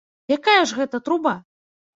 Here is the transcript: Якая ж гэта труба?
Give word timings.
Якая 0.35 0.63
ж 0.71 0.79
гэта 0.79 1.03
труба? 1.11 1.35